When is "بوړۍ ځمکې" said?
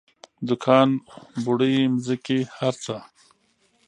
1.43-2.37